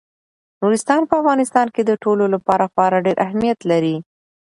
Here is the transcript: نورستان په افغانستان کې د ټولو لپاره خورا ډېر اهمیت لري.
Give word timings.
نورستان 0.61 1.01
په 1.09 1.13
افغانستان 1.21 1.67
کې 1.75 1.81
د 1.85 1.91
ټولو 2.03 2.25
لپاره 2.33 2.65
خورا 2.71 2.99
ډېر 3.05 3.17
اهمیت 3.25 3.59
لري. 3.71 3.95